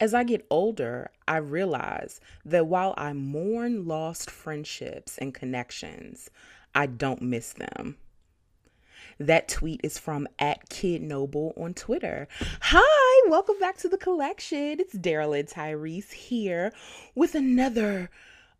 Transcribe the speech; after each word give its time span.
As 0.00 0.14
I 0.14 0.22
get 0.22 0.46
older, 0.48 1.10
I 1.26 1.38
realize 1.38 2.20
that 2.44 2.68
while 2.68 2.94
I 2.96 3.12
mourn 3.14 3.84
lost 3.84 4.30
friendships 4.30 5.18
and 5.18 5.34
connections, 5.34 6.30
I 6.72 6.86
don't 6.86 7.20
miss 7.20 7.52
them. 7.52 7.96
That 9.18 9.48
tweet 9.48 9.80
is 9.82 9.98
from 9.98 10.28
at 10.38 10.68
Kid 10.68 11.02
Noble 11.02 11.52
on 11.56 11.74
Twitter. 11.74 12.28
Hi, 12.60 13.28
welcome 13.28 13.58
back 13.58 13.76
to 13.78 13.88
the 13.88 13.98
collection. 13.98 14.78
It's 14.78 14.94
Daryl 14.94 15.36
and 15.36 15.48
Tyrese 15.48 16.12
here 16.12 16.72
with 17.16 17.34
another 17.34 18.08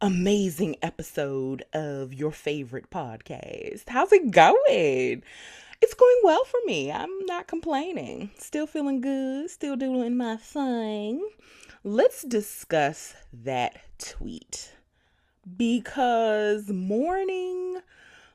amazing 0.00 0.74
episode 0.82 1.64
of 1.72 2.12
your 2.12 2.32
favorite 2.32 2.90
podcast. 2.90 3.88
How's 3.88 4.12
it 4.12 4.32
going? 4.32 5.22
It's 5.80 5.94
going 5.94 6.20
well 6.24 6.44
for 6.44 6.58
me. 6.66 6.90
I'm 6.90 7.24
not 7.26 7.46
complaining. 7.46 8.30
Still 8.38 8.66
feeling 8.66 9.00
good, 9.00 9.48
still 9.48 9.76
doing 9.76 10.16
my 10.16 10.36
thing. 10.36 11.28
Let's 11.84 12.22
discuss 12.22 13.14
that 13.44 13.78
tweet 13.98 14.72
because 15.56 16.68
mourning 16.68 17.80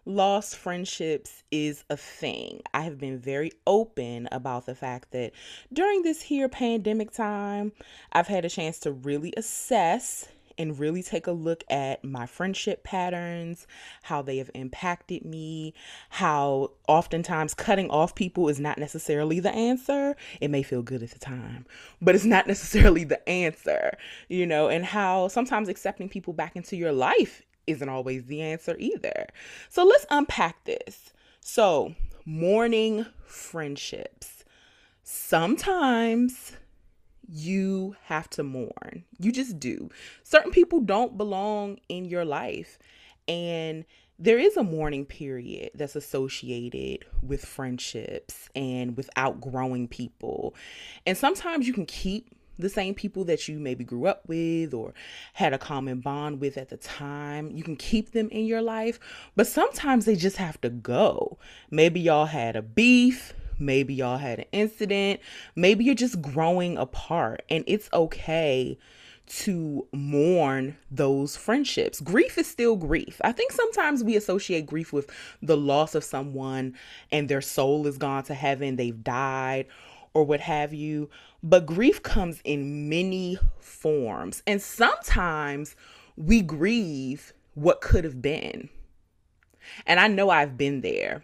lost 0.05 0.55
friendships 0.55 1.43
is 1.51 1.83
a 1.89 1.97
thing. 1.97 2.61
I 2.73 2.81
have 2.81 2.97
been 2.97 3.19
very 3.19 3.51
open 3.67 4.29
about 4.31 4.65
the 4.65 4.75
fact 4.75 5.11
that 5.11 5.33
during 5.71 6.03
this 6.03 6.21
here 6.21 6.47
pandemic 6.47 7.11
time, 7.11 7.73
I've 8.13 8.27
had 8.27 8.45
a 8.45 8.49
chance 8.49 8.79
to 8.79 8.91
really 8.91 9.33
assess 9.35 10.29
and 10.57 10.79
really 10.79 11.03
take 11.03 11.27
a 11.27 11.31
look 11.31 11.63
at 11.69 12.03
my 12.03 12.25
friendship 12.25 12.83
patterns, 12.83 13.67
how 14.03 14.21
they 14.21 14.37
have 14.37 14.51
impacted 14.53 15.25
me, 15.25 15.73
how 16.09 16.71
oftentimes 16.87 17.53
cutting 17.53 17.89
off 17.89 18.15
people 18.15 18.49
is 18.49 18.59
not 18.59 18.77
necessarily 18.77 19.39
the 19.39 19.51
answer. 19.51 20.15
It 20.41 20.49
may 20.49 20.63
feel 20.63 20.81
good 20.81 21.03
at 21.03 21.11
the 21.11 21.19
time, 21.19 21.65
but 22.01 22.15
it's 22.15 22.25
not 22.25 22.47
necessarily 22.53 23.03
the 23.03 23.27
answer, 23.27 23.97
you 24.29 24.45
know, 24.45 24.67
and 24.67 24.85
how 24.85 25.27
sometimes 25.27 25.69
accepting 25.69 26.09
people 26.09 26.33
back 26.33 26.55
into 26.55 26.75
your 26.75 26.91
life 26.91 27.43
isn't 27.67 27.89
always 27.89 28.25
the 28.25 28.41
answer 28.41 28.75
either. 28.77 29.27
So 29.69 29.83
let's 29.85 30.05
unpack 30.09 30.63
this. 30.65 31.13
So, 31.39 31.95
mourning 32.25 33.05
friendships. 33.25 34.43
Sometimes 35.03 36.53
you 37.27 37.95
have 38.05 38.29
to 38.31 38.43
mourn. 38.43 39.03
You 39.19 39.31
just 39.31 39.59
do. 39.59 39.89
Certain 40.23 40.51
people 40.51 40.81
don't 40.81 41.17
belong 41.17 41.79
in 41.89 42.05
your 42.05 42.25
life. 42.25 42.77
And 43.27 43.85
there 44.19 44.37
is 44.37 44.57
a 44.57 44.63
mourning 44.63 45.05
period 45.05 45.71
that's 45.75 45.95
associated 45.95 47.05
with 47.21 47.45
friendships 47.45 48.49
and 48.55 48.95
with 48.95 49.09
outgrowing 49.15 49.87
people. 49.87 50.55
And 51.05 51.17
sometimes 51.17 51.67
you 51.67 51.73
can 51.73 51.85
keep 51.85 52.29
the 52.59 52.69
same 52.69 52.93
people 52.93 53.23
that 53.25 53.47
you 53.47 53.59
maybe 53.59 53.83
grew 53.83 54.05
up 54.05 54.27
with 54.27 54.73
or 54.73 54.93
had 55.33 55.53
a 55.53 55.57
common 55.57 55.99
bond 55.99 56.39
with 56.39 56.57
at 56.57 56.69
the 56.69 56.77
time. 56.77 57.49
You 57.51 57.63
can 57.63 57.75
keep 57.75 58.11
them 58.11 58.29
in 58.29 58.45
your 58.45 58.61
life, 58.61 58.99
but 59.35 59.47
sometimes 59.47 60.05
they 60.05 60.15
just 60.15 60.37
have 60.37 60.61
to 60.61 60.69
go. 60.69 61.37
Maybe 61.71 61.99
y'all 61.99 62.27
had 62.27 62.55
a 62.55 62.61
beef, 62.61 63.33
maybe 63.59 63.93
y'all 63.93 64.17
had 64.17 64.39
an 64.39 64.45
incident, 64.51 65.19
maybe 65.55 65.83
you're 65.83 65.95
just 65.95 66.21
growing 66.21 66.77
apart, 66.77 67.43
and 67.49 67.63
it's 67.67 67.89
okay 67.93 68.77
to 69.25 69.87
mourn 69.93 70.77
those 70.91 71.35
friendships. 71.35 72.01
Grief 72.01 72.37
is 72.37 72.47
still 72.47 72.75
grief. 72.75 73.21
I 73.23 73.31
think 73.31 73.51
sometimes 73.51 74.03
we 74.03 74.15
associate 74.15 74.65
grief 74.65 74.91
with 74.91 75.09
the 75.41 75.57
loss 75.57 75.95
of 75.95 76.03
someone 76.03 76.75
and 77.11 77.29
their 77.29 77.41
soul 77.41 77.87
is 77.87 77.97
gone 77.97 78.23
to 78.23 78.33
heaven, 78.33 78.75
they've 78.75 79.03
died, 79.03 79.67
or 80.13 80.25
what 80.25 80.41
have 80.41 80.73
you. 80.73 81.09
But 81.41 81.65
grief 81.65 82.03
comes 82.03 82.41
in 82.43 82.89
many 82.89 83.37
forms. 83.59 84.43
And 84.45 84.61
sometimes 84.61 85.75
we 86.15 86.41
grieve 86.41 87.33
what 87.55 87.81
could 87.81 88.03
have 88.03 88.21
been. 88.21 88.69
And 89.85 89.99
I 89.99 90.07
know 90.07 90.29
I've 90.29 90.57
been 90.57 90.81
there 90.81 91.23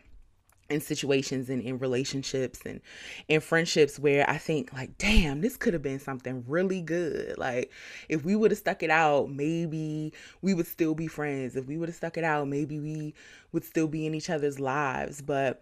in 0.70 0.82
situations 0.82 1.50
and 1.50 1.62
in 1.62 1.80
relationships 1.80 2.60
and 2.66 2.82
in 3.28 3.42
friendships 3.42 4.00
where 4.00 4.30
I 4.30 4.38
think 4.38 4.74
like 4.74 4.98
damn 4.98 5.42
this 5.42 5.58
could 5.58 5.74
have 5.74 5.82
been 5.82 6.00
something 6.00 6.44
really 6.48 6.82
good 6.82 7.38
like 7.38 7.72
if 8.08 8.24
we 8.24 8.36
would 8.36 8.52
have 8.52 8.58
stuck 8.58 8.84
it 8.84 8.90
out 8.90 9.30
maybe 9.30 10.14
we 10.42 10.54
would 10.54 10.68
still 10.68 10.96
be 10.96 11.08
friends 11.08 11.56
if 11.56 11.66
we 11.66 11.78
would 11.78 11.90
have 11.90 11.96
stuck 11.96 12.18
it 12.18 12.24
out 12.24 12.48
maybe 12.48 12.80
we 12.80 13.14
would 13.52 13.64
still 13.64 13.88
be 13.88 14.06
in 14.06 14.14
each 14.14 14.30
other's 14.30 14.60
lives 14.60 15.22
but 15.22 15.62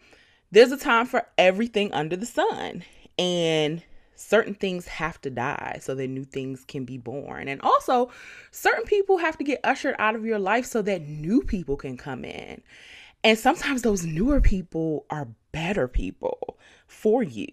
there's 0.51 0.71
a 0.71 0.77
time 0.77 1.05
for 1.05 1.25
everything 1.37 1.91
under 1.93 2.15
the 2.15 2.25
sun 2.25 2.83
and 3.17 3.83
certain 4.17 4.55
things 4.55 4.87
have 4.87 5.21
to 5.21 5.29
die 5.29 5.77
so 5.79 5.95
that 5.95 6.07
new 6.07 6.25
things 6.25 6.65
can 6.67 6.83
be 6.83 6.97
born. 6.97 7.47
And 7.47 7.61
also, 7.61 8.11
certain 8.51 8.83
people 8.83 9.17
have 9.17 9.37
to 9.37 9.43
get 9.43 9.59
ushered 9.63 9.95
out 9.99 10.15
of 10.15 10.25
your 10.25 10.39
life 10.39 10.65
so 10.65 10.81
that 10.81 11.03
new 11.03 11.41
people 11.43 11.77
can 11.77 11.95
come 11.95 12.25
in. 12.25 12.61
And 13.27 13.37
sometimes 13.37 13.81
those 13.81 14.05
newer 14.05 14.39
people 14.39 15.05
are 15.09 15.27
better 15.51 15.89
people 15.89 16.57
for 16.87 17.21
you. 17.21 17.49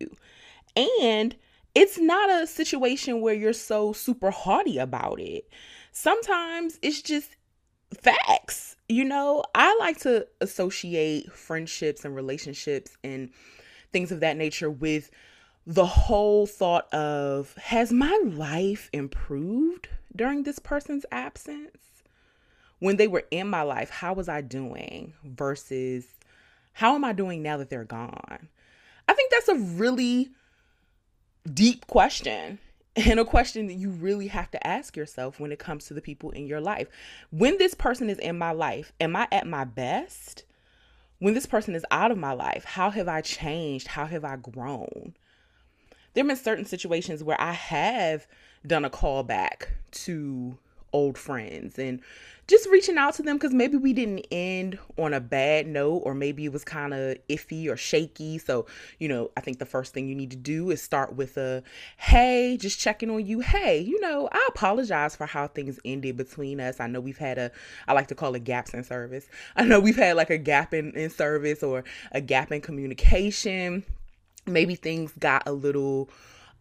And 0.76 1.34
it's 1.74 1.98
not 1.98 2.30
a 2.30 2.46
situation 2.46 3.20
where 3.20 3.34
you're 3.34 3.52
so 3.52 3.92
super 3.92 4.30
haughty 4.30 4.78
about 4.78 5.18
it. 5.18 5.48
Sometimes 5.90 6.78
it's 6.80 7.02
just 7.02 7.34
facts. 7.92 8.76
You 8.88 9.04
know, 9.04 9.42
I 9.52 9.76
like 9.80 9.98
to 10.02 10.28
associate 10.40 11.32
friendships 11.32 12.04
and 12.04 12.14
relationships 12.14 12.96
and 13.02 13.30
things 13.90 14.12
of 14.12 14.20
that 14.20 14.36
nature 14.36 14.70
with 14.70 15.10
the 15.66 15.86
whole 15.86 16.46
thought 16.46 16.86
of 16.94 17.52
has 17.56 17.90
my 17.90 18.16
life 18.24 18.90
improved 18.92 19.88
during 20.14 20.44
this 20.44 20.60
person's 20.60 21.04
absence? 21.10 21.93
When 22.84 22.98
they 22.98 23.08
were 23.08 23.24
in 23.30 23.48
my 23.48 23.62
life, 23.62 23.88
how 23.88 24.12
was 24.12 24.28
I 24.28 24.42
doing 24.42 25.14
versus 25.24 26.04
how 26.74 26.94
am 26.94 27.02
I 27.02 27.14
doing 27.14 27.42
now 27.42 27.56
that 27.56 27.70
they're 27.70 27.82
gone? 27.82 28.50
I 29.08 29.14
think 29.14 29.30
that's 29.30 29.48
a 29.48 29.54
really 29.54 30.28
deep 31.50 31.86
question 31.86 32.58
and 32.96 33.18
a 33.18 33.24
question 33.24 33.68
that 33.68 33.74
you 33.74 33.88
really 33.88 34.26
have 34.26 34.50
to 34.50 34.66
ask 34.66 34.98
yourself 34.98 35.40
when 35.40 35.50
it 35.50 35.58
comes 35.58 35.86
to 35.86 35.94
the 35.94 36.02
people 36.02 36.30
in 36.32 36.46
your 36.46 36.60
life. 36.60 36.88
When 37.30 37.56
this 37.56 37.72
person 37.72 38.10
is 38.10 38.18
in 38.18 38.36
my 38.36 38.52
life, 38.52 38.92
am 39.00 39.16
I 39.16 39.28
at 39.32 39.46
my 39.46 39.64
best? 39.64 40.44
When 41.20 41.32
this 41.32 41.46
person 41.46 41.74
is 41.74 41.86
out 41.90 42.10
of 42.10 42.18
my 42.18 42.32
life, 42.32 42.64
how 42.64 42.90
have 42.90 43.08
I 43.08 43.22
changed? 43.22 43.86
How 43.86 44.04
have 44.04 44.26
I 44.26 44.36
grown? 44.36 45.14
there 46.12 46.22
have 46.22 46.28
been 46.28 46.36
certain 46.36 46.66
situations 46.66 47.24
where 47.24 47.40
I 47.40 47.52
have 47.52 48.26
done 48.66 48.84
a 48.84 48.90
call 48.90 49.22
back 49.22 49.70
to 49.90 50.58
old 50.94 51.18
friends 51.18 51.78
and 51.78 52.00
just 52.46 52.68
reaching 52.70 52.98
out 52.98 53.14
to 53.14 53.22
them 53.22 53.36
because 53.36 53.54
maybe 53.54 53.76
we 53.76 53.92
didn't 53.92 54.26
end 54.30 54.78
on 54.98 55.14
a 55.14 55.20
bad 55.20 55.66
note 55.66 56.02
or 56.04 56.14
maybe 56.14 56.44
it 56.44 56.52
was 56.52 56.62
kind 56.62 56.92
of 56.92 57.16
iffy 57.28 57.68
or 57.68 57.76
shaky. 57.76 58.38
So 58.38 58.66
you 58.98 59.08
know 59.08 59.30
i 59.36 59.40
think 59.40 59.58
the 59.58 59.66
first 59.66 59.92
thing 59.92 60.08
you 60.08 60.14
need 60.14 60.30
to 60.30 60.36
do 60.36 60.70
is 60.70 60.80
start 60.80 61.14
with 61.16 61.36
a 61.36 61.62
hey 61.96 62.56
just 62.60 62.78
checking 62.78 63.10
on 63.10 63.26
you 63.26 63.40
hey 63.40 63.80
you 63.80 64.00
know 64.00 64.28
i 64.30 64.46
apologize 64.48 65.16
for 65.16 65.26
how 65.26 65.48
things 65.48 65.78
ended 65.84 66.16
between 66.16 66.60
us. 66.60 66.80
I 66.80 66.86
know 66.86 67.00
we've 67.00 67.18
had 67.18 67.38
a 67.38 67.50
i 67.88 67.92
like 67.92 68.08
to 68.08 68.14
call 68.14 68.34
it 68.34 68.44
gaps 68.44 68.72
in 68.72 68.84
service. 68.84 69.26
I 69.56 69.64
know 69.64 69.80
we've 69.80 69.96
had 69.96 70.16
like 70.16 70.30
a 70.30 70.38
gap 70.38 70.72
in, 70.72 70.92
in 70.92 71.10
service 71.10 71.62
or 71.62 71.84
a 72.12 72.20
gap 72.20 72.52
in 72.52 72.60
communication. 72.60 73.84
Maybe 74.46 74.74
things 74.74 75.12
got 75.18 75.42
a 75.46 75.52
little 75.52 76.10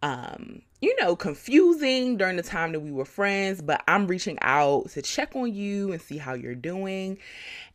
um, 0.02 0.62
you 0.80 0.94
know, 1.00 1.16
confusing 1.16 2.16
during 2.16 2.36
the 2.36 2.42
time 2.42 2.72
that 2.72 2.80
we 2.80 2.92
were 2.92 3.04
friends, 3.04 3.62
but 3.62 3.82
I'm 3.88 4.06
reaching 4.06 4.38
out 4.42 4.90
to 4.90 5.02
check 5.02 5.34
on 5.34 5.52
you 5.52 5.92
and 5.92 6.00
see 6.00 6.18
how 6.18 6.34
you're 6.34 6.54
doing. 6.54 7.18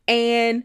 And 0.08 0.64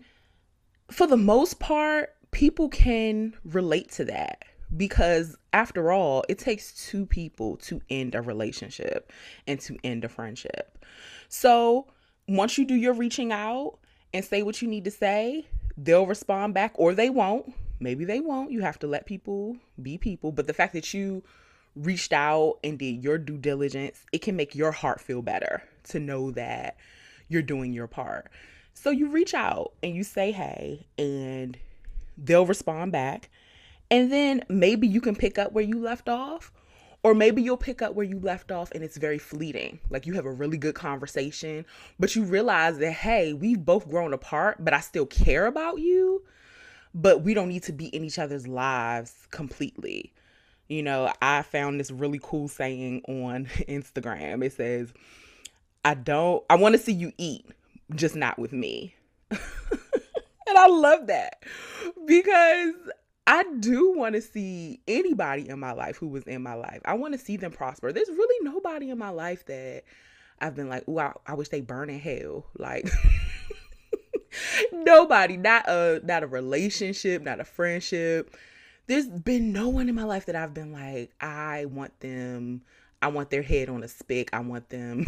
for 0.90 1.06
the 1.06 1.16
most 1.16 1.60
part, 1.60 2.14
people 2.30 2.68
can 2.68 3.34
relate 3.44 3.90
to 3.92 4.04
that 4.06 4.44
because 4.76 5.36
after 5.52 5.92
all, 5.92 6.24
it 6.28 6.38
takes 6.38 6.72
two 6.88 7.06
people 7.06 7.56
to 7.58 7.80
end 7.88 8.14
a 8.14 8.20
relationship 8.20 9.12
and 9.46 9.60
to 9.60 9.78
end 9.84 10.04
a 10.04 10.08
friendship. 10.08 10.84
So, 11.28 11.86
once 12.26 12.58
you 12.58 12.64
do 12.64 12.74
your 12.74 12.94
reaching 12.94 13.32
out 13.32 13.78
and 14.12 14.24
say 14.24 14.42
what 14.42 14.60
you 14.60 14.68
need 14.68 14.84
to 14.84 14.90
say, 14.90 15.46
they'll 15.76 16.06
respond 16.06 16.54
back 16.54 16.72
or 16.76 16.94
they 16.94 17.10
won't 17.10 17.54
Maybe 17.80 18.04
they 18.04 18.20
won't. 18.20 18.50
You 18.50 18.60
have 18.60 18.78
to 18.80 18.86
let 18.86 19.06
people 19.06 19.56
be 19.80 19.98
people. 19.98 20.32
But 20.32 20.46
the 20.46 20.54
fact 20.54 20.72
that 20.74 20.94
you 20.94 21.22
reached 21.76 22.12
out 22.12 22.58
and 22.62 22.78
did 22.78 23.02
your 23.02 23.18
due 23.18 23.38
diligence, 23.38 24.04
it 24.12 24.22
can 24.22 24.36
make 24.36 24.54
your 24.54 24.72
heart 24.72 25.00
feel 25.00 25.22
better 25.22 25.62
to 25.84 26.00
know 26.00 26.30
that 26.32 26.76
you're 27.28 27.42
doing 27.42 27.72
your 27.72 27.86
part. 27.86 28.30
So 28.74 28.90
you 28.90 29.08
reach 29.08 29.34
out 29.34 29.72
and 29.82 29.94
you 29.94 30.04
say, 30.04 30.32
hey, 30.32 30.86
and 30.98 31.58
they'll 32.16 32.46
respond 32.46 32.92
back. 32.92 33.30
And 33.90 34.10
then 34.10 34.44
maybe 34.48 34.86
you 34.86 35.00
can 35.00 35.14
pick 35.14 35.38
up 35.38 35.52
where 35.52 35.64
you 35.64 35.78
left 35.78 36.08
off. 36.08 36.52
Or 37.02 37.14
maybe 37.14 37.42
you'll 37.42 37.58
pick 37.58 37.82
up 37.82 37.94
where 37.94 38.06
you 38.06 38.18
left 38.18 38.50
off 38.50 38.72
and 38.72 38.82
it's 38.82 38.96
very 38.96 39.18
fleeting. 39.18 39.78
Like 39.90 40.06
you 40.06 40.14
have 40.14 40.24
a 40.24 40.32
really 40.32 40.56
good 40.56 40.74
conversation, 40.74 41.66
but 42.00 42.16
you 42.16 42.24
realize 42.24 42.78
that, 42.78 42.92
hey, 42.92 43.34
we've 43.34 43.62
both 43.62 43.90
grown 43.90 44.14
apart, 44.14 44.64
but 44.64 44.72
I 44.72 44.80
still 44.80 45.04
care 45.04 45.44
about 45.44 45.80
you 45.80 46.24
but 46.94 47.22
we 47.22 47.34
don't 47.34 47.48
need 47.48 47.64
to 47.64 47.72
be 47.72 47.86
in 47.86 48.04
each 48.04 48.18
other's 48.18 48.46
lives 48.46 49.26
completely. 49.30 50.12
You 50.74 50.82
know, 50.82 51.12
I 51.22 51.42
found 51.42 51.78
this 51.78 51.92
really 51.92 52.18
cool 52.20 52.48
saying 52.48 53.02
on 53.06 53.44
Instagram. 53.68 54.44
It 54.44 54.54
says, 54.54 54.92
I 55.84 55.94
don't, 55.94 56.42
I 56.50 56.56
want 56.56 56.74
to 56.74 56.80
see 56.80 56.90
you 56.90 57.12
eat, 57.16 57.46
just 57.94 58.16
not 58.16 58.40
with 58.40 58.52
me. 58.52 58.96
and 59.30 59.38
I 60.48 60.66
love 60.66 61.06
that 61.06 61.44
because 62.08 62.74
I 63.24 63.44
do 63.60 63.92
want 63.92 64.16
to 64.16 64.20
see 64.20 64.80
anybody 64.88 65.48
in 65.48 65.60
my 65.60 65.70
life 65.70 65.96
who 65.96 66.08
was 66.08 66.24
in 66.24 66.42
my 66.42 66.54
life. 66.54 66.80
I 66.84 66.94
want 66.94 67.12
to 67.14 67.20
see 67.20 67.36
them 67.36 67.52
prosper. 67.52 67.92
There's 67.92 68.08
really 68.08 68.44
nobody 68.44 68.90
in 68.90 68.98
my 68.98 69.10
life 69.10 69.46
that 69.46 69.84
I've 70.40 70.56
been 70.56 70.68
like, 70.68 70.82
oh, 70.88 70.98
I, 70.98 71.12
I 71.24 71.34
wish 71.34 71.50
they 71.50 71.60
burn 71.60 71.88
in 71.88 72.00
hell. 72.00 72.46
Like, 72.58 72.90
nobody, 74.72 75.36
not 75.36 75.68
a 75.68 76.00
not 76.02 76.24
a 76.24 76.26
relationship, 76.26 77.22
not 77.22 77.38
a 77.38 77.44
friendship. 77.44 78.34
There's 78.86 79.06
been 79.06 79.52
no 79.52 79.68
one 79.68 79.88
in 79.88 79.94
my 79.94 80.04
life 80.04 80.26
that 80.26 80.36
I've 80.36 80.52
been 80.52 80.72
like, 80.72 81.10
I 81.20 81.66
want 81.66 81.98
them, 82.00 82.62
I 83.04 83.08
want 83.08 83.30
their 83.30 83.42
head 83.42 83.68
on 83.68 83.82
a 83.82 83.88
spick. 83.88 84.30
I 84.32 84.40
want 84.40 84.70
them 84.70 85.06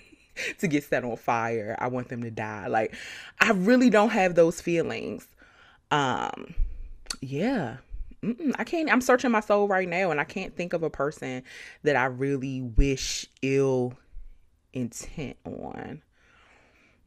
to 0.58 0.68
get 0.68 0.84
set 0.84 1.04
on 1.04 1.16
fire. 1.16 1.74
I 1.78 1.88
want 1.88 2.08
them 2.08 2.22
to 2.22 2.30
die. 2.30 2.66
Like, 2.66 2.94
I 3.40 3.52
really 3.52 3.88
don't 3.88 4.10
have 4.10 4.34
those 4.34 4.60
feelings. 4.60 5.26
Um, 5.90 6.54
yeah. 7.22 7.78
Mm-mm, 8.22 8.52
I 8.58 8.64
can't. 8.64 8.92
I'm 8.92 9.00
searching 9.00 9.30
my 9.30 9.40
soul 9.40 9.66
right 9.68 9.88
now, 9.88 10.10
and 10.10 10.20
I 10.20 10.24
can't 10.24 10.54
think 10.54 10.74
of 10.74 10.82
a 10.82 10.90
person 10.90 11.42
that 11.82 11.96
I 11.96 12.04
really 12.04 12.60
wish 12.60 13.26
ill 13.40 13.94
intent 14.74 15.38
on. 15.46 16.02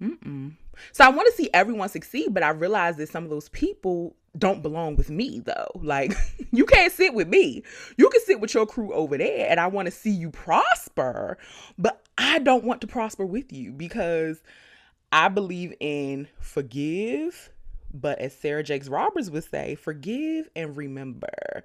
Mm-mm. 0.02 0.54
So 0.92 1.06
I 1.06 1.10
want 1.10 1.28
to 1.28 1.36
see 1.38 1.52
everyone 1.54 1.90
succeed, 1.90 2.34
but 2.34 2.42
I 2.42 2.50
realize 2.50 2.98
that 2.98 3.10
some 3.10 3.24
of 3.24 3.30
those 3.30 3.50
people 3.50 4.16
don't 4.38 4.62
belong 4.64 4.96
with 4.96 5.10
me 5.10 5.40
though. 5.40 5.70
Like 5.76 6.14
you 6.52 6.66
can't 6.66 6.92
sit 6.92 7.14
with 7.14 7.28
me. 7.28 7.64
You 7.98 8.10
can 8.10 8.22
sit 8.22 8.40
with 8.40 8.54
your 8.54 8.66
crew 8.66 8.94
over 8.94 9.18
there 9.18 9.50
and 9.50 9.60
I 9.60 9.68
want 9.68 9.88
to 9.88 9.92
see 9.92 10.12
you 10.12 10.30
prosper, 10.30 11.38
but 11.78 12.02
I 12.18 12.40
don't 12.40 12.64
want 12.64 12.82
to 12.82 12.88
prosper 12.88 13.26
with 13.26 13.52
you 13.52 13.72
because 13.72 14.42
I 15.12 15.28
believe 15.28 15.74
in 15.80 16.28
forgive, 16.40 17.52
but 17.94 18.20
as 18.20 18.36
Sarah 18.36 18.64
Jakes 18.64 18.88
Roberts 18.88 19.30
would 19.30 19.44
say, 19.44 19.76
forgive 19.76 20.50
and 20.56 20.76
remember. 20.76 21.64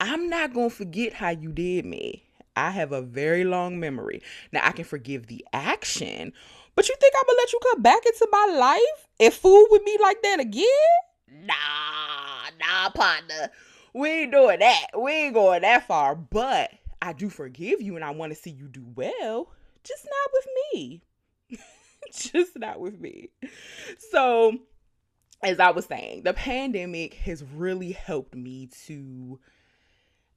I'm 0.00 0.28
not 0.28 0.52
going 0.52 0.70
to 0.70 0.74
forget 0.74 1.12
how 1.12 1.30
you 1.30 1.52
did 1.52 1.86
me. 1.86 2.24
I 2.56 2.70
have 2.70 2.92
a 2.92 3.02
very 3.02 3.44
long 3.44 3.80
memory. 3.80 4.22
Now 4.52 4.60
I 4.64 4.72
can 4.72 4.84
forgive 4.84 5.26
the 5.26 5.44
action, 5.52 6.32
but 6.74 6.88
you 6.88 6.94
think 7.00 7.14
I'm 7.16 7.26
gonna 7.26 7.38
let 7.38 7.52
you 7.52 7.58
come 7.70 7.82
back 7.82 8.06
into 8.06 8.28
my 8.30 8.56
life 8.58 9.08
and 9.20 9.32
fool 9.32 9.66
with 9.70 9.82
me 9.82 9.96
like 10.00 10.22
that 10.22 10.40
again? 10.40 10.64
Nah, 11.28 12.50
nah, 12.58 12.90
partner. 12.90 13.50
We 13.92 14.08
ain't 14.10 14.32
doing 14.32 14.58
that. 14.58 14.86
We 14.98 15.12
ain't 15.12 15.34
going 15.34 15.62
that 15.62 15.86
far. 15.86 16.14
But 16.14 16.70
I 17.00 17.12
do 17.12 17.28
forgive 17.28 17.80
you 17.80 17.96
and 17.96 18.04
I 18.04 18.10
want 18.10 18.32
to 18.32 18.36
see 18.36 18.50
you 18.50 18.68
do 18.68 18.84
well. 18.94 19.50
Just 19.82 20.04
not 20.04 20.30
with 20.32 20.46
me. 20.72 21.02
just 22.12 22.58
not 22.58 22.80
with 22.80 23.00
me. 23.00 23.30
So, 24.10 24.58
as 25.42 25.60
I 25.60 25.70
was 25.70 25.84
saying, 25.86 26.22
the 26.22 26.32
pandemic 26.32 27.14
has 27.14 27.44
really 27.44 27.92
helped 27.92 28.34
me 28.34 28.68
to 28.86 29.38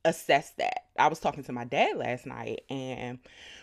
assess 0.05 0.51
that. 0.57 0.85
I 0.97 1.07
was 1.07 1.19
talking 1.19 1.43
to 1.43 1.51
my 1.51 1.65
dad 1.65 1.97
last 1.97 2.25
night 2.25 2.61
and 2.69 3.19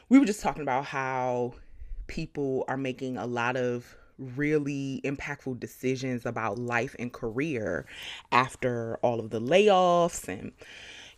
we 0.09 0.19
were 0.19 0.27
just 0.27 0.43
talking 0.43 0.63
about 0.63 0.85
how 0.85 1.55
people 2.07 2.65
are 2.69 2.77
making 2.77 3.17
a 3.17 3.27
lot 3.27 3.57
of 3.57 3.97
really 4.19 5.01
impactful 5.05 5.59
decisions 5.61 6.25
about 6.27 6.59
life 6.59 6.95
and 6.99 7.13
career 7.13 7.87
after 8.33 8.97
all 9.03 9.21
of 9.21 9.31
the 9.31 9.41
layoffs 9.41 10.29
and 10.29 10.53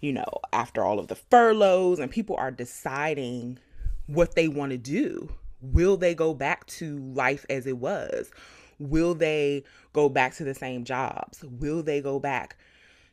you 0.01 0.13
know 0.13 0.41
after 0.53 0.85
all 0.85 0.99
of 0.99 1.09
the 1.09 1.15
furloughs 1.15 1.99
and 1.99 2.11
people 2.11 2.37
are 2.37 2.51
deciding 2.51 3.59
what 4.07 4.35
they 4.35 4.49
want 4.49 4.71
to 4.71 4.79
do. 4.79 5.29
Will 5.61 5.97
they 5.97 6.15
go 6.15 6.35
back 6.35 6.67
to 6.67 6.99
life 6.99 7.45
as 7.51 7.67
it 7.67 7.79
was? 7.79 8.31
Will 8.79 9.15
they 9.15 9.65
go 9.93 10.09
back 10.09 10.35
to 10.35 10.45
the 10.45 10.55
same 10.55 10.85
jobs? 10.85 11.43
Will 11.43 11.83
they 11.83 12.01
go 12.01 12.19
back 12.21 12.57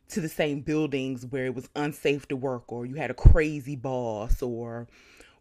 to 0.09 0.21
the 0.21 0.29
same 0.29 0.61
buildings 0.61 1.25
where 1.25 1.45
it 1.45 1.55
was 1.55 1.69
unsafe 1.75 2.27
to 2.27 2.35
work 2.35 2.71
or 2.71 2.85
you 2.85 2.95
had 2.95 3.11
a 3.11 3.15
crazy 3.15 3.75
boss 3.75 4.41
or 4.41 4.87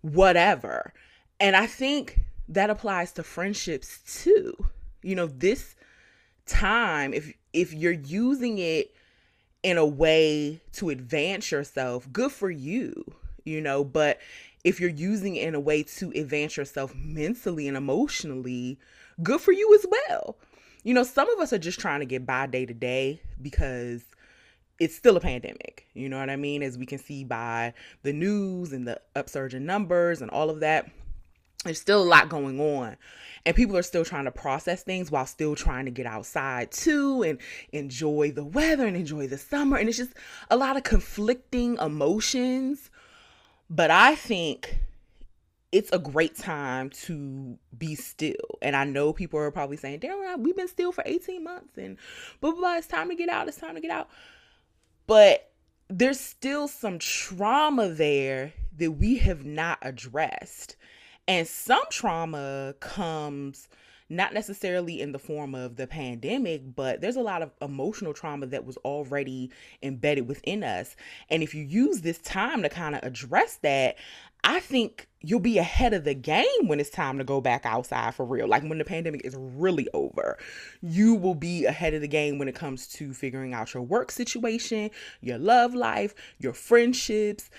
whatever. 0.01 0.93
And 1.41 1.57
I 1.57 1.67
think 1.67 2.21
that 2.55 2.71
applies 2.71 3.13
to 3.13 3.23
friendships 3.23 4.01
too. 4.23 4.55
You 5.03 5.15
know, 5.15 5.27
this 5.27 5.75
time 6.47 7.15
if 7.15 7.33
if 7.53 7.73
you're 7.73 7.93
using 7.93 8.59
it 8.59 8.95
in 9.63 9.79
a 9.79 9.87
way 9.87 10.61
to 10.73 10.91
advance 10.91 11.51
yourself, 11.51 12.09
good 12.13 12.33
for 12.33 12.51
you, 12.51 13.05
you 13.45 13.61
know, 13.61 13.85
but 13.85 14.19
if 14.65 14.81
you're 14.81 14.91
using 14.91 15.37
it 15.37 15.47
in 15.47 15.55
a 15.55 15.61
way 15.61 15.83
to 15.83 16.11
advance 16.11 16.57
yourself 16.57 16.95
mentally 16.95 17.69
and 17.69 17.77
emotionally, 17.77 18.79
good 19.23 19.41
for 19.41 19.53
you 19.53 19.75
as 19.75 19.87
well. 19.91 20.37
You 20.85 20.95
know, 20.95 21.05
some 21.05 21.31
of 21.31 21.39
us 21.39 21.53
are 21.53 21.59
just 21.59 21.79
trying 21.79 22.01
to 22.01 22.07
get 22.07 22.27
by 22.27 22.47
day 22.47 22.67
to 22.67 22.75
day 22.75 23.21
because 23.41 24.03
it's 24.81 24.97
still 24.97 25.17
a 25.17 25.21
pandemic. 25.21 25.87
You 25.95 26.09
know 26.09 26.19
what 26.19 26.31
I 26.31 26.37
mean? 26.37 26.63
As 26.63 26.77
we 26.77 26.87
can 26.87 26.99
see 26.99 27.23
by 27.23 27.75
the 28.03 28.13
news 28.13 28.73
and 28.73 28.87
the 28.87 29.01
upsurge 29.15 29.55
in 29.55 29.65
numbers 29.65 30.23
and 30.23 30.31
all 30.31 30.51
of 30.51 30.61
that, 30.61 30.91
there's 31.65 31.81
still 31.81 32.03
a 32.03 32.05
lot 32.05 32.29
going 32.29 32.61
on. 32.61 32.97
And 33.45 33.57
people 33.57 33.77
are 33.77 33.83
still 33.83 34.05
trying 34.05 34.27
to 34.27 34.31
process 34.31 34.83
things 34.83 35.11
while 35.11 35.27
still 35.27 35.57
trying 35.57 35.87
to 35.87 35.91
get 35.91 36.07
outside 36.07 36.71
too 36.71 37.23
and 37.23 37.39
enjoy 37.73 38.31
the 38.31 38.45
weather 38.45 38.87
and 38.87 38.97
enjoy 38.97 39.27
the 39.27 39.39
summer. 39.39 39.77
And 39.77 39.89
it's 39.89 39.99
just 39.99 40.13
a 40.49 40.57
lot 40.57 40.77
of 40.77 40.85
conflicting 40.85 41.77
emotions. 41.79 42.91
But 43.69 43.91
I 43.91 44.15
think 44.15 44.79
it's 45.73 45.91
a 45.91 45.99
great 45.99 46.37
time 46.37 46.91
to 46.91 47.59
be 47.77 47.97
still. 47.97 48.59
And 48.61 48.77
I 48.77 48.85
know 48.85 49.13
people 49.13 49.41
are 49.41 49.51
probably 49.51 49.77
saying, 49.77 50.01
damn, 50.01 50.43
we've 50.43 50.57
been 50.57 50.69
still 50.69 50.93
for 50.93 51.03
18 51.05 51.43
months 51.43 51.77
and 51.77 51.97
blah, 52.41 52.53
blah, 52.53 52.61
blah. 52.61 52.77
It's 52.77 52.87
time 52.87 53.09
to 53.09 53.17
get 53.17 53.29
out. 53.29 53.49
It's 53.49 53.57
time 53.57 53.75
to 53.75 53.81
get 53.81 53.91
out 53.91 54.09
but 55.07 55.51
there's 55.89 56.21
still 56.21 56.69
some 56.69 56.99
trauma 56.99 57.89
there 57.89 58.53
that 58.77 58.93
we 58.93 59.19
have 59.19 59.45
not 59.45 59.79
addressed. 59.83 60.77
And 61.29 61.47
some 61.47 61.85
trauma 61.91 62.75
comes 62.81 63.69
not 64.13 64.35
necessarily 64.35 65.01
in 65.01 65.13
the 65.13 65.19
form 65.19 65.55
of 65.55 65.77
the 65.77 65.87
pandemic, 65.87 66.75
but 66.75 67.01
there's 67.01 67.17
a 67.17 67.23
lot 67.23 67.41
of 67.41 67.51
emotional 67.63 68.13
trauma 68.13 68.47
that 68.47 68.67
was 68.67 68.77
already 68.79 69.51
embedded 69.83 70.29
within 70.29 70.63
us. 70.63 70.97
And 71.31 71.43
if 71.43 71.55
you 71.55 71.65
use 71.65 72.03
this 72.03 72.19
time 72.19 72.63
to 72.63 72.69
kind 72.69 72.95
of 72.95 73.03
address 73.03 73.57
that, 73.63 73.97
I 74.45 74.59
think 74.59 75.09
you'll 75.21 75.39
be 75.41 75.59
ahead 75.59 75.95
of 75.95 76.05
the 76.05 76.15
game 76.15 76.67
when 76.67 76.81
it's 76.81 76.91
time 76.91 77.17
to 77.19 77.25
go 77.25 77.41
back 77.41 77.65
outside 77.65 78.15
for 78.15 78.27
real. 78.27 78.49
Like 78.49 78.65
when 78.65 78.79
the 78.79 78.85
pandemic 78.85 79.23
is 79.25 79.37
really 79.39 79.89
over, 79.95 80.37
you 80.83 81.15
will 81.15 81.37
be 81.37 81.65
ahead 81.65 81.95
of 81.95 82.01
the 82.01 82.09
game 82.09 82.39
when 82.39 82.49
it 82.49 82.55
comes 82.55 82.89
to 82.89 83.15
figuring 83.15 83.55
out 83.55 83.73
your 83.73 83.85
work 83.85 84.11
situation, 84.11 84.91
your 85.21 85.39
love 85.39 85.75
life, 85.75 86.15
your 86.39 86.53
friendships, 86.53 87.51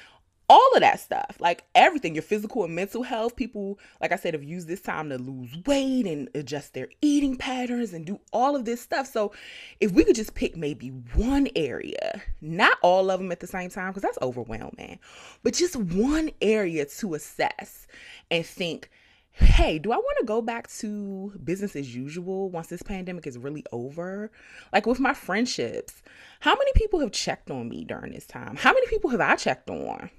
all 0.54 0.70
of 0.76 0.82
that 0.82 1.00
stuff 1.00 1.36
like 1.40 1.64
everything 1.74 2.14
your 2.14 2.22
physical 2.22 2.64
and 2.64 2.76
mental 2.76 3.02
health 3.02 3.36
people 3.36 3.80
like 4.00 4.12
i 4.12 4.16
said 4.16 4.36
have 4.36 4.44
used 4.44 4.68
this 4.68 4.82
time 4.82 5.10
to 5.10 5.18
lose 5.18 5.50
weight 5.66 6.06
and 6.06 6.30
adjust 6.36 6.76
their 6.76 6.88
eating 7.02 7.36
patterns 7.36 7.92
and 7.92 8.06
do 8.06 8.20
all 8.32 8.56
of 8.56 8.64
this 8.64 8.80
stuff 8.80 9.08
so 9.08 9.32
if 9.80 9.92
we 9.94 10.04
could 10.04 10.16
just 10.16 10.36
pick 10.36 10.56
maybe 10.56 10.90
one 11.16 11.48
area 11.56 12.22
not 12.40 12.78
all 12.84 13.10
of 13.10 13.20
them 13.20 13.32
at 13.32 13.40
the 13.40 13.48
same 13.48 13.68
time 13.68 13.90
because 13.90 14.04
that's 14.04 14.20
overwhelming 14.22 15.00
but 15.42 15.56
just 15.56 15.76
one 15.76 16.30
area 16.40 16.86
to 16.86 17.16
assess 17.16 17.88
and 18.30 18.46
think 18.46 18.92
hey, 19.36 19.80
do 19.80 19.92
I 19.92 19.96
want 19.96 20.18
to 20.20 20.26
go 20.28 20.44
back 20.44 20.68
to 20.74 21.34
business 21.44 21.76
as 21.76 21.96
usual 21.96 22.52
once 22.52 22.68
this 22.68 22.84
pandemic 22.84 23.26
is 23.26 23.36
really 23.36 23.66
over? 23.72 24.32
Like 24.72 24.86
with 24.86 25.00
my 25.00 25.16
friendships, 25.16 26.04
how 26.42 26.52
many 26.54 26.72
people 26.76 27.00
have 27.00 27.12
checked 27.12 27.50
on 27.50 27.68
me 27.68 27.84
during 27.84 28.12
this 28.12 28.28
time? 28.28 28.56
How 28.56 28.72
many 28.74 28.86
people 28.86 29.10
have 29.10 29.22
I 29.22 29.36
checked 29.36 29.72
on? 29.72 30.12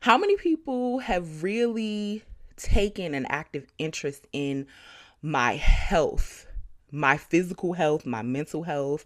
How 0.00 0.16
many 0.16 0.36
people 0.36 1.00
have 1.00 1.42
really 1.42 2.22
taken 2.56 3.14
an 3.14 3.26
active 3.26 3.66
interest 3.78 4.26
in 4.32 4.66
my 5.22 5.56
health, 5.56 6.46
my 6.92 7.16
physical 7.16 7.72
health, 7.72 8.06
my 8.06 8.22
mental 8.22 8.62
health? 8.62 9.04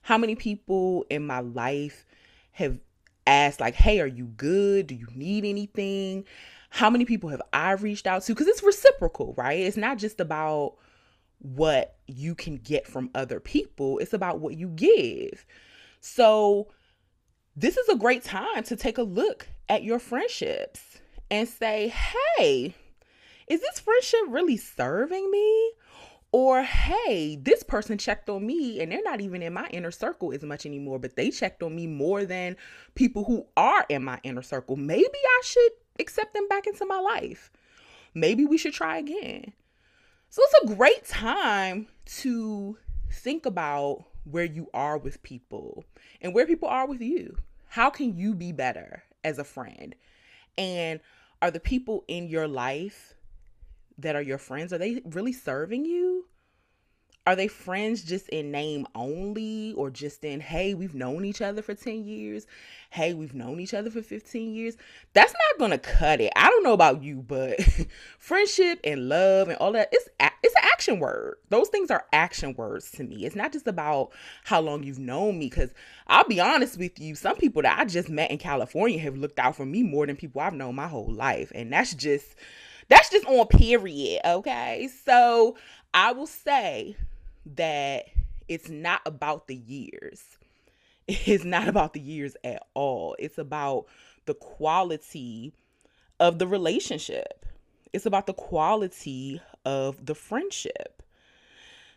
How 0.00 0.16
many 0.16 0.34
people 0.34 1.04
in 1.10 1.26
my 1.26 1.40
life 1.40 2.06
have 2.52 2.80
asked, 3.26 3.60
like, 3.60 3.74
hey, 3.74 4.00
are 4.00 4.06
you 4.06 4.24
good? 4.24 4.86
Do 4.86 4.94
you 4.94 5.08
need 5.14 5.44
anything? 5.44 6.24
How 6.70 6.88
many 6.88 7.04
people 7.04 7.28
have 7.28 7.42
I 7.52 7.72
reached 7.72 8.06
out 8.06 8.22
to? 8.24 8.32
Because 8.32 8.46
it's 8.46 8.62
reciprocal, 8.62 9.34
right? 9.36 9.60
It's 9.60 9.76
not 9.76 9.98
just 9.98 10.20
about 10.20 10.76
what 11.38 11.98
you 12.06 12.34
can 12.34 12.56
get 12.56 12.86
from 12.86 13.10
other 13.14 13.40
people, 13.40 13.98
it's 13.98 14.14
about 14.14 14.40
what 14.40 14.56
you 14.56 14.68
give. 14.68 15.44
So, 16.00 16.68
this 17.56 17.76
is 17.76 17.88
a 17.90 17.96
great 17.96 18.24
time 18.24 18.62
to 18.64 18.76
take 18.76 18.98
a 18.98 19.02
look 19.02 19.48
at 19.68 19.82
your 19.82 19.98
friendships 19.98 21.00
and 21.30 21.48
say, 21.48 21.88
hey, 21.88 22.74
is 23.48 23.60
this 23.60 23.80
friendship 23.80 24.20
really 24.28 24.56
serving 24.56 25.30
me? 25.30 25.72
Or, 26.32 26.62
hey, 26.62 27.36
this 27.36 27.62
person 27.62 27.96
checked 27.96 28.28
on 28.28 28.44
me 28.44 28.80
and 28.80 28.90
they're 28.90 29.02
not 29.04 29.20
even 29.20 29.40
in 29.40 29.52
my 29.52 29.68
inner 29.68 29.92
circle 29.92 30.32
as 30.32 30.42
much 30.42 30.66
anymore, 30.66 30.98
but 30.98 31.14
they 31.14 31.30
checked 31.30 31.62
on 31.62 31.76
me 31.76 31.86
more 31.86 32.24
than 32.24 32.56
people 32.96 33.22
who 33.22 33.46
are 33.56 33.86
in 33.88 34.02
my 34.02 34.18
inner 34.24 34.42
circle. 34.42 34.74
Maybe 34.74 35.04
I 35.04 35.40
should 35.44 35.72
accept 36.00 36.34
them 36.34 36.48
back 36.48 36.66
into 36.66 36.86
my 36.86 36.98
life. 36.98 37.52
Maybe 38.14 38.46
we 38.46 38.58
should 38.58 38.72
try 38.72 38.98
again. 38.98 39.52
So 40.28 40.42
it's 40.42 40.72
a 40.72 40.74
great 40.74 41.04
time 41.06 41.86
to 42.06 42.76
think 43.12 43.46
about 43.46 44.04
where 44.24 44.44
you 44.44 44.68
are 44.74 44.98
with 44.98 45.22
people 45.22 45.84
and 46.20 46.34
where 46.34 46.46
people 46.46 46.68
are 46.68 46.88
with 46.88 47.00
you. 47.00 47.36
How 47.68 47.90
can 47.90 48.16
you 48.16 48.34
be 48.34 48.50
better 48.50 49.04
as 49.24 49.38
a 49.38 49.44
friend? 49.44 49.94
And 50.56 51.00
are 51.42 51.50
the 51.50 51.60
people 51.60 52.04
in 52.06 52.28
your 52.28 52.46
life 52.46 53.14
that 53.98 54.16
are 54.16 54.22
your 54.22 54.38
friends, 54.38 54.72
are 54.72 54.78
they 54.78 55.00
really 55.04 55.32
serving 55.32 55.84
you? 55.84 56.26
Are 57.26 57.34
they 57.34 57.48
friends 57.48 58.02
just 58.02 58.28
in 58.28 58.50
name 58.50 58.86
only 58.94 59.72
or 59.78 59.88
just 59.88 60.22
in, 60.24 60.40
hey, 60.40 60.74
we've 60.74 60.94
known 60.94 61.24
each 61.24 61.40
other 61.40 61.62
for 61.62 61.74
10 61.74 62.04
years? 62.04 62.46
Hey, 62.90 63.14
we've 63.14 63.32
known 63.32 63.60
each 63.60 63.72
other 63.72 63.90
for 63.90 64.02
15 64.02 64.54
years? 64.54 64.76
That's 65.14 65.32
not 65.58 65.70
to 65.70 65.78
cut 65.78 66.20
it. 66.20 66.32
I 66.36 66.50
don't 66.50 66.62
know 66.62 66.74
about 66.74 67.02
you, 67.02 67.22
but 67.26 67.58
friendship 68.18 68.78
and 68.84 69.08
love 69.08 69.48
and 69.48 69.56
all 69.56 69.72
that, 69.72 69.88
it's, 69.90 70.06
it's 70.20 70.54
an 70.54 70.64
action 70.64 71.00
word. 71.00 71.36
Those 71.48 71.68
things 71.68 71.90
are 71.90 72.04
action 72.12 72.54
words 72.58 72.90
to 72.92 73.04
me. 73.04 73.24
It's 73.24 73.36
not 73.36 73.52
just 73.52 73.66
about 73.66 74.12
how 74.44 74.60
long 74.60 74.82
you've 74.82 74.98
known 74.98 75.38
me, 75.38 75.48
because 75.48 75.70
I'll 76.06 76.28
be 76.28 76.40
honest 76.40 76.78
with 76.78 77.00
you, 77.00 77.14
some 77.14 77.36
people 77.36 77.62
that 77.62 77.78
I 77.78 77.86
just 77.86 78.10
met 78.10 78.30
in 78.32 78.38
California 78.38 78.98
have 78.98 79.16
looked 79.16 79.38
out 79.38 79.56
for 79.56 79.64
me 79.64 79.82
more 79.82 80.06
than 80.06 80.16
people 80.16 80.42
I've 80.42 80.52
known 80.52 80.74
my 80.74 80.88
whole 80.88 81.10
life. 81.10 81.50
And 81.54 81.72
that's 81.72 81.94
just, 81.94 82.36
that's 82.88 83.08
just 83.08 83.24
on 83.24 83.46
period. 83.46 84.20
Okay. 84.26 84.90
So 85.06 85.56
I 85.94 86.12
will 86.12 86.26
say, 86.26 86.96
that 87.46 88.06
it's 88.48 88.68
not 88.68 89.00
about 89.06 89.48
the 89.48 89.56
years. 89.56 90.22
It's 91.06 91.44
not 91.44 91.68
about 91.68 91.92
the 91.92 92.00
years 92.00 92.34
at 92.44 92.62
all. 92.72 93.14
It's 93.18 93.36
about 93.36 93.84
the 94.24 94.32
quality 94.32 95.52
of 96.18 96.38
the 96.38 96.46
relationship. 96.46 97.44
It's 97.92 98.06
about 98.06 98.26
the 98.26 98.32
quality 98.32 99.42
of 99.66 100.06
the 100.06 100.14
friendship. 100.14 101.02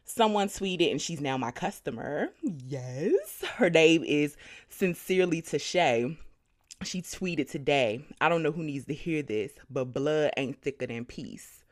Someone 0.03 0.47
tweeted, 0.47 0.91
and 0.91 1.01
she's 1.01 1.21
now 1.21 1.37
my 1.37 1.51
customer. 1.51 2.29
Yes. 2.41 3.43
Her 3.55 3.69
name 3.69 4.03
is 4.03 4.37
Sincerely 4.69 5.41
Tashay. 5.41 6.17
She 6.83 7.01
tweeted 7.01 7.49
today. 7.49 8.05
I 8.21 8.29
don't 8.29 8.43
know 8.43 8.51
who 8.51 8.63
needs 8.63 8.85
to 8.85 8.93
hear 8.93 9.21
this, 9.21 9.53
but 9.69 9.93
blood 9.93 10.31
ain't 10.37 10.61
thicker 10.61 10.87
than 10.87 11.05
peace. 11.05 11.63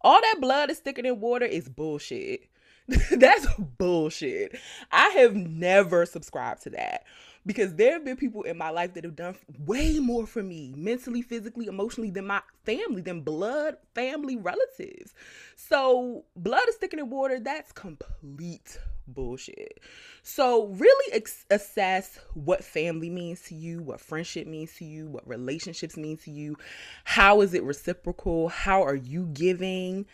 All 0.00 0.20
that 0.20 0.36
blood 0.40 0.70
is 0.70 0.78
thicker 0.78 1.02
than 1.02 1.20
water 1.20 1.44
is 1.44 1.68
bullshit. 1.68 2.42
That's 3.10 3.46
bullshit. 3.78 4.58
I 4.90 5.08
have 5.10 5.34
never 5.34 6.06
subscribed 6.06 6.62
to 6.62 6.70
that 6.70 7.04
because 7.44 7.74
there 7.74 7.92
have 7.92 8.04
been 8.04 8.16
people 8.16 8.42
in 8.42 8.56
my 8.56 8.70
life 8.70 8.94
that 8.94 9.04
have 9.04 9.16
done 9.16 9.36
way 9.66 9.98
more 9.98 10.26
for 10.26 10.42
me 10.42 10.72
mentally, 10.76 11.20
physically, 11.20 11.66
emotionally 11.66 12.10
than 12.10 12.26
my 12.26 12.40
family, 12.64 13.02
than 13.02 13.20
blood 13.20 13.76
family 13.94 14.36
relatives. 14.36 15.12
So, 15.56 16.24
blood 16.36 16.66
is 16.68 16.76
thicker 16.76 16.96
than 16.96 17.10
water. 17.10 17.38
That's 17.40 17.72
complete 17.72 18.78
bullshit. 19.06 19.80
So, 20.22 20.68
really 20.68 21.12
ex- 21.12 21.44
assess 21.50 22.18
what 22.32 22.64
family 22.64 23.10
means 23.10 23.42
to 23.44 23.54
you, 23.54 23.82
what 23.82 24.00
friendship 24.00 24.46
means 24.46 24.74
to 24.76 24.84
you, 24.86 25.08
what 25.08 25.28
relationships 25.28 25.96
mean 25.98 26.16
to 26.18 26.30
you. 26.30 26.56
How 27.04 27.42
is 27.42 27.52
it 27.52 27.62
reciprocal? 27.64 28.48
How 28.48 28.82
are 28.82 28.94
you 28.96 29.26
giving? 29.26 30.06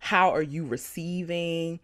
How 0.00 0.30
are 0.30 0.42
you 0.42 0.66
receiving? 0.66 1.80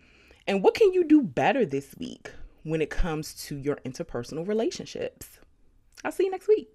And 0.47 0.63
what 0.63 0.75
can 0.75 0.93
you 0.93 1.05
do 1.05 1.23
better 1.23 1.65
this 1.65 1.95
week 1.99 2.31
when 2.63 2.81
it 2.81 2.91
comes 2.91 3.35
to 3.47 3.57
your 3.57 3.77
interpersonal 3.77 4.47
relationships? 4.47 5.39
I'll 6.05 6.13
see 6.13 6.25
you 6.25 6.31
next 6.31 6.49
week. 6.49 6.69